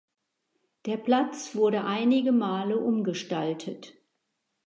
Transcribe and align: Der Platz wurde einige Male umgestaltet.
Der 0.87 0.97
Platz 0.97 1.55
wurde 1.55 1.83
einige 1.83 2.31
Male 2.31 2.75
umgestaltet. 2.79 3.93